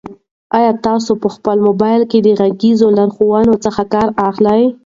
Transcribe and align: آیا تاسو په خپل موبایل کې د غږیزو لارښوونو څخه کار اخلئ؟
آیا 0.57 0.71
تاسو 0.85 1.11
په 1.21 1.27
خپل 1.35 1.57
موبایل 1.67 2.03
کې 2.11 2.19
د 2.21 2.27
غږیزو 2.39 2.87
لارښوونو 2.97 3.53
څخه 3.65 3.81
کار 3.93 4.07
اخلئ؟ 4.29 4.61